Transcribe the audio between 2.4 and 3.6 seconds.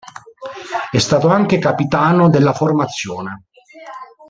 formazione.